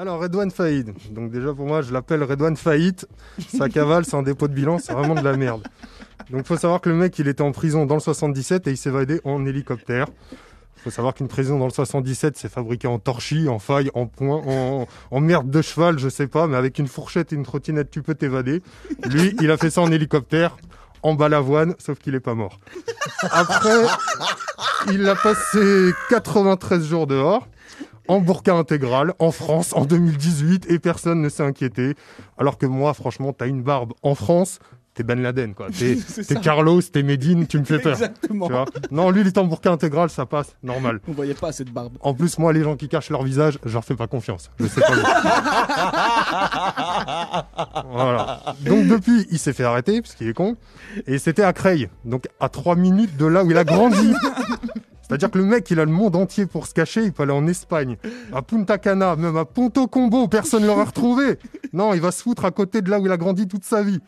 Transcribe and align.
Alors, 0.00 0.18
Redouane 0.18 0.50
Faïd. 0.50 0.94
Donc, 1.10 1.30
déjà, 1.30 1.52
pour 1.52 1.66
moi, 1.66 1.82
je 1.82 1.92
l'appelle 1.92 2.24
Redouane 2.24 2.56
Faïd. 2.56 3.04
Sa 3.54 3.68
cavale, 3.68 4.06
c'est 4.06 4.16
un 4.16 4.22
dépôt 4.22 4.48
de 4.48 4.54
bilan, 4.54 4.78
c'est 4.78 4.94
vraiment 4.94 5.14
de 5.14 5.20
la 5.20 5.36
merde. 5.36 5.62
Donc, 6.30 6.46
faut 6.46 6.56
savoir 6.56 6.80
que 6.80 6.88
le 6.88 6.94
mec, 6.94 7.18
il 7.18 7.28
était 7.28 7.42
en 7.42 7.52
prison 7.52 7.84
dans 7.84 7.96
le 7.96 8.00
77 8.00 8.66
et 8.66 8.70
il 8.70 8.78
s'est 8.78 8.88
évadé 8.88 9.20
en 9.24 9.44
hélicoptère. 9.44 10.06
Faut 10.82 10.88
savoir 10.88 11.12
qu'une 11.12 11.28
prison 11.28 11.58
dans 11.58 11.66
le 11.66 11.70
77, 11.70 12.38
c'est 12.38 12.48
fabriqué 12.48 12.88
en 12.88 12.98
torchis, 12.98 13.46
en 13.50 13.58
faille, 13.58 13.90
en 13.92 14.06
point, 14.06 14.40
en, 14.46 14.86
en 15.10 15.20
merde 15.20 15.50
de 15.50 15.60
cheval, 15.60 15.98
je 15.98 16.08
sais 16.08 16.28
pas, 16.28 16.46
mais 16.46 16.56
avec 16.56 16.78
une 16.78 16.88
fourchette 16.88 17.34
et 17.34 17.36
une 17.36 17.44
trottinette, 17.44 17.90
tu 17.90 18.00
peux 18.00 18.14
t'évader. 18.14 18.62
Lui, 19.10 19.36
il 19.42 19.50
a 19.50 19.58
fait 19.58 19.68
ça 19.68 19.82
en 19.82 19.92
hélicoptère, 19.92 20.56
en 21.02 21.12
balavoine, 21.12 21.74
sauf 21.78 21.98
qu'il 21.98 22.14
est 22.14 22.20
pas 22.20 22.34
mort. 22.34 22.58
Après, 23.30 23.82
il 24.90 25.06
a 25.06 25.14
passé 25.14 25.90
93 26.08 26.86
jours 26.86 27.06
dehors, 27.06 27.46
en 28.08 28.20
burqa 28.20 28.54
intégral, 28.54 29.14
en 29.18 29.30
France, 29.30 29.72
en 29.74 29.84
2018, 29.84 30.70
et 30.70 30.78
personne 30.78 31.22
ne 31.22 31.28
s'est 31.28 31.42
inquiété. 31.42 31.94
Alors 32.38 32.58
que 32.58 32.66
moi, 32.66 32.94
franchement, 32.94 33.32
t'as 33.32 33.46
une 33.46 33.62
barbe 33.62 33.92
en 34.02 34.14
France, 34.14 34.58
t'es 34.94 35.02
Ben 35.02 35.22
Laden, 35.22 35.54
quoi. 35.54 35.68
T'es. 35.78 35.96
Carlos, 36.42 36.82
t'es 36.82 37.02
Medine, 37.02 37.46
tu 37.46 37.58
me 37.58 37.64
fais 37.64 37.78
peur. 37.78 37.92
Exactement. 37.92 38.46
Tu 38.46 38.52
vois 38.52 38.64
non, 38.90 39.10
lui, 39.10 39.20
il 39.20 39.26
est 39.26 39.38
en 39.38 39.44
burqa 39.44 39.70
intégral, 39.70 40.10
ça 40.10 40.26
passe, 40.26 40.56
normal. 40.62 41.00
On 41.08 41.12
voyait 41.12 41.34
pas 41.34 41.52
cette 41.52 41.70
barbe. 41.70 41.96
En 42.00 42.14
plus, 42.14 42.38
moi, 42.38 42.52
les 42.52 42.62
gens 42.62 42.76
qui 42.76 42.88
cachent 42.88 43.10
leur 43.10 43.22
visage, 43.22 43.58
je 43.64 43.72
leur 43.72 43.84
fais 43.84 43.96
pas 43.96 44.06
confiance. 44.06 44.50
Je 44.58 44.66
sais 44.66 44.80
pas. 44.80 44.90
voilà. 47.90 48.42
Donc 48.60 48.88
depuis, 48.88 49.26
il 49.30 49.38
s'est 49.38 49.52
fait 49.52 49.64
arrêter 49.64 50.02
parce 50.02 50.14
qu'il 50.14 50.28
est 50.28 50.34
con, 50.34 50.56
et 51.06 51.18
c'était 51.18 51.44
à 51.44 51.52
Creil, 51.52 51.88
donc 52.04 52.26
à 52.40 52.48
3 52.48 52.76
minutes 52.76 53.16
de 53.16 53.26
là 53.26 53.44
où 53.44 53.50
il 53.50 53.56
a 53.56 53.64
grandi. 53.64 54.12
C'est-à-dire 55.10 55.32
que 55.32 55.38
le 55.38 55.44
mec, 55.44 55.68
il 55.72 55.80
a 55.80 55.84
le 55.84 55.90
monde 55.90 56.14
entier 56.14 56.46
pour 56.46 56.68
se 56.68 56.72
cacher. 56.72 57.02
Il 57.02 57.12
peut 57.12 57.24
aller 57.24 57.32
en 57.32 57.48
Espagne, 57.48 57.96
à 58.32 58.42
Punta 58.42 58.78
Cana, 58.78 59.16
même 59.16 59.36
à 59.36 59.44
Ponto 59.44 59.88
Combo, 59.88 60.28
personne 60.28 60.62
ne 60.62 60.68
l'aurait 60.68 60.84
retrouvé. 60.84 61.36
Non, 61.72 61.94
il 61.94 62.00
va 62.00 62.12
se 62.12 62.22
foutre 62.22 62.44
à 62.44 62.52
côté 62.52 62.80
de 62.80 62.88
là 62.88 63.00
où 63.00 63.06
il 63.06 63.10
a 63.10 63.16
grandi 63.16 63.48
toute 63.48 63.64
sa 63.64 63.82
vie. 63.82 63.98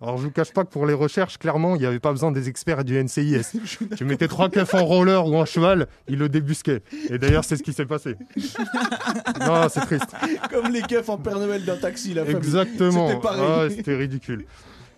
Alors 0.00 0.18
je 0.18 0.22
vous 0.22 0.30
cache 0.30 0.52
pas 0.52 0.62
que 0.62 0.70
pour 0.70 0.86
les 0.86 0.94
recherches, 0.94 1.36
clairement, 1.38 1.74
il 1.74 1.80
n'y 1.80 1.86
avait 1.86 1.98
pas 1.98 2.12
besoin 2.12 2.30
des 2.30 2.48
experts 2.48 2.80
et 2.80 2.84
du 2.84 2.96
NCIS. 3.02 3.58
Tu 3.96 4.04
mettais 4.04 4.28
trois 4.28 4.50
keufs 4.50 4.72
en 4.74 4.84
roller 4.84 5.26
ou 5.26 5.34
en 5.34 5.44
cheval, 5.44 5.88
il 6.06 6.18
le 6.18 6.28
débusquait. 6.28 6.82
Et 7.10 7.18
d'ailleurs, 7.18 7.44
c'est 7.44 7.56
ce 7.56 7.64
qui 7.64 7.72
s'est 7.72 7.86
passé. 7.86 8.14
Non, 9.40 9.68
c'est 9.68 9.80
triste. 9.80 10.14
Comme 10.48 10.72
les 10.72 10.82
keufs 10.82 11.08
en 11.08 11.18
Père 11.18 11.38
Noël 11.40 11.64
d'un 11.64 11.76
taxi, 11.76 12.14
la 12.14 12.24
famille. 12.24 12.36
Exactement. 12.36 13.08
C'était. 13.08 13.28
Ah, 13.28 13.66
c'était 13.68 13.96
ridicule. 13.96 14.44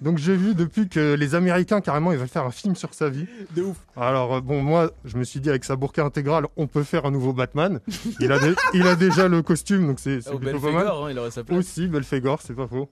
Donc 0.01 0.19
j'ai 0.19 0.37
vu 0.37 0.55
depuis 0.55 0.89
que 0.89 1.15
les 1.15 1.35
Américains 1.35 1.81
carrément 1.81 2.13
ils 2.13 2.19
veulent 2.19 2.29
faire 2.29 2.45
un 2.45 2.51
film 2.51 2.75
sur 2.77 2.93
sa 2.95 3.09
vie. 3.09 3.27
De 3.57 3.63
ouf. 3.63 3.77
Alors 3.97 4.35
euh, 4.35 4.41
bon 4.41 4.63
moi 4.63 4.91
je 5.05 5.17
me 5.17 5.25
suis 5.25 5.41
dit 5.41 5.49
avec 5.49 5.65
sa 5.65 5.77
burqa 5.77 6.05
intégrale 6.05 6.47
on 6.57 6.67
peut 6.67 6.83
faire 6.83 7.07
un 7.07 7.11
nouveau 7.11 7.33
Batman. 7.33 7.81
Il 8.21 8.31
a, 8.33 8.39
dé- 8.39 8.55
il 8.75 8.87
a 8.87 8.97
déjà 8.97 9.29
le 9.29 9.43
costume 9.43 9.87
donc 9.87 10.01
c'est 10.01 10.27
Au 10.29 10.39
plutôt 10.39 10.59
pas 10.61 10.73
mal. 10.73 10.87
Hein, 10.89 11.09
il 11.11 11.19
aurait 11.19 11.31
sa 11.31 11.45
place. 11.45 11.59
Aussi 11.59 11.87
Belphégor 11.89 12.41
c'est 12.43 12.55
pas 12.55 12.67
faux. 12.67 12.89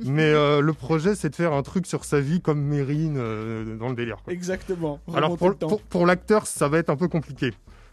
Mais 0.00 0.30
euh, 0.32 0.60
le 0.60 0.72
projet 0.72 1.14
c'est 1.14 1.30
de 1.30 1.36
faire 1.36 1.52
un 1.52 1.62
truc 1.62 1.86
sur 1.86 2.04
sa 2.04 2.20
vie 2.20 2.40
comme 2.40 2.60
Mérine 2.62 3.16
euh, 3.18 3.76
dans 3.76 3.88
le 3.88 3.94
délire. 3.94 4.16
quoi. 4.24 4.32
Exactement. 4.32 5.00
Alors 5.14 5.36
pour, 5.36 5.54
pour 5.82 6.06
l'acteur, 6.06 6.46
ça 6.46 6.68
va 6.68 6.78
être 6.78 6.90
un 6.90 6.96
peu 6.96 7.08
compliqué. 7.08 7.52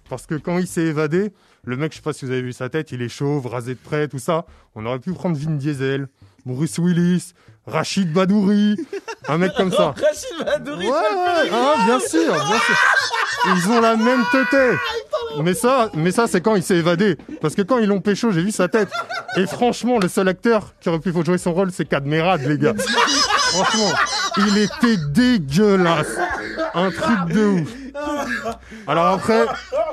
Parce 0.09 0.25
que 0.27 0.35
quand 0.35 0.59
il 0.59 0.67
s'est 0.67 0.83
évadé, 0.83 1.31
le 1.63 1.77
mec, 1.77 1.91
je 1.91 1.97
sais 1.97 2.01
pas 2.03 2.13
si 2.13 2.25
vous 2.25 2.31
avez 2.31 2.43
vu 2.43 2.53
sa 2.53 2.69
tête, 2.69 2.91
il 2.91 3.01
est 3.01 3.09
chauve, 3.09 3.47
rasé 3.47 3.73
de 3.73 3.79
près, 3.79 4.07
tout 4.07 4.19
ça. 4.19 4.45
On 4.75 4.85
aurait 4.85 4.99
pu 4.99 5.11
prendre 5.13 5.35
Vin 5.35 5.55
Diesel, 5.55 6.07
Bruce 6.45 6.77
Willis, 6.77 7.33
Rachid 7.67 8.13
Badouri, 8.13 8.75
un 9.27 9.37
mec 9.37 9.53
comme 9.55 9.71
ça. 9.71 9.85
Rachid 9.97 10.45
Badouri, 10.45 10.85
Ouais, 10.85 10.91
ouais, 10.91 11.49
ah, 11.51 11.73
bien 11.85 11.99
sûr, 11.99 12.33
bien 12.33 12.59
sûr. 12.59 12.75
Ils 13.55 13.71
ont 13.71 13.81
la 13.81 13.95
même 13.95 14.23
tête. 14.31 14.77
Mais 15.41 15.53
ça, 15.53 15.89
mais 15.93 16.11
ça, 16.11 16.27
c'est 16.27 16.41
quand 16.41 16.55
il 16.55 16.63
s'est 16.63 16.77
évadé. 16.77 17.17
Parce 17.41 17.55
que 17.55 17.61
quand 17.61 17.79
ils 17.79 17.87
l'ont 17.87 18.01
pécho, 18.01 18.31
j'ai 18.31 18.41
vu 18.41 18.51
sa 18.51 18.67
tête. 18.67 18.89
Et 19.37 19.45
franchement, 19.47 19.99
le 19.99 20.07
seul 20.07 20.27
acteur 20.27 20.73
qui 20.79 20.89
aurait 20.89 20.99
pu 20.99 21.11
jouer 21.11 21.37
son 21.37 21.53
rôle, 21.53 21.71
c'est 21.71 21.85
Cadmerade, 21.85 22.41
les 22.41 22.57
gars. 22.57 22.73
Franchement, 22.77 23.91
il 24.37 24.57
était 24.57 24.97
dégueulasse. 25.09 26.17
Un 26.73 26.91
truc 26.91 27.33
de 27.33 27.45
ouf. 27.45 27.69
Alors 28.87 29.07
après, 29.07 29.45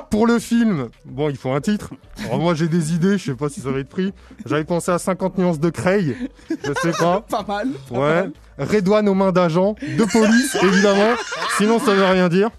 pour 0.09 0.27
le 0.27 0.39
film, 0.39 0.89
bon, 1.05 1.29
il 1.29 1.37
faut 1.37 1.51
un 1.51 1.61
titre. 1.61 1.89
Alors 2.25 2.39
moi, 2.39 2.53
j'ai 2.53 2.67
des 2.67 2.93
idées, 2.93 3.17
je 3.17 3.25
sais 3.31 3.33
pas 3.37 3.49
si 3.49 3.61
ça 3.61 3.71
va 3.71 3.79
être 3.79 3.89
pris. 3.89 4.13
J'avais 4.45 4.63
pensé 4.65 4.91
à 4.91 4.99
50 4.99 5.37
nuances 5.37 5.59
de 5.59 5.69
Cray, 5.69 6.15
je 6.49 6.73
sais 6.81 6.91
pas. 6.97 7.21
Pas 7.29 7.43
mal. 7.47 7.69
pas 7.89 7.95
Ouais. 7.95 7.99
mal. 7.99 8.31
Redouane 8.59 9.09
aux 9.09 9.13
mains 9.15 9.31
d'agents, 9.31 9.75
de 9.81 10.03
police, 10.05 10.55
évidemment. 10.61 11.13
Sinon, 11.57 11.79
ça 11.79 11.93
veut 11.93 12.03
rien 12.05 12.29
dire. 12.29 12.49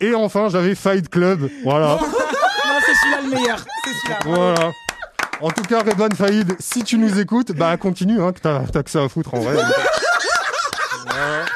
Et 0.00 0.14
enfin, 0.14 0.48
j'avais 0.48 0.74
Fight 0.74 1.08
Club. 1.08 1.48
Voilà. 1.64 1.98
Non, 1.98 2.78
c'est 2.84 2.94
celui-là 2.94 3.20
le 3.24 3.30
meilleur. 3.30 3.58
C'est 3.84 3.90
celui-là. 3.90 4.18
Voilà. 4.24 4.70
En 5.42 5.50
tout 5.50 5.62
cas, 5.64 5.80
Redouane 5.82 6.12
Faïd, 6.14 6.56
si 6.60 6.82
tu 6.82 6.96
nous 6.98 7.18
écoutes, 7.20 7.52
bah 7.52 7.76
continue, 7.76 8.22
hein, 8.22 8.32
que 8.32 8.40
t'as 8.40 8.60
t'as 8.60 8.82
que 8.82 8.90
ça 8.90 9.02
à 9.02 9.08
foutre 9.08 9.34
en 9.34 9.40
vrai. 9.40 9.54
Voilà. 9.54 11.44